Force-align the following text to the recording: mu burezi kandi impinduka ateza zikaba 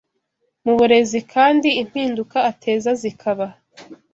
mu 0.63 0.73
burezi 0.79 1.19
kandi 1.33 1.69
impinduka 1.81 2.37
ateza 2.51 2.91
zikaba 3.01 3.47